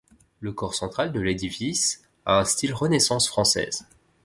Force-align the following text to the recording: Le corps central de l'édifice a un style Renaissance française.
Le 0.39 0.51
corps 0.51 0.73
central 0.73 1.11
de 1.11 1.19
l'édifice 1.21 2.01
a 2.25 2.39
un 2.39 2.43
style 2.43 2.73
Renaissance 2.73 3.27
française. 3.27 3.85